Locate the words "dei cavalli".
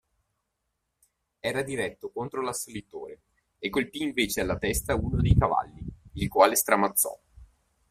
5.21-5.85